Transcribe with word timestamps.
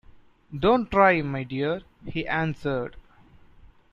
"Don't 0.57 0.89
try, 0.89 1.21
my 1.21 1.43
dear," 1.43 1.81
he 2.07 2.27
answered. 2.27 2.95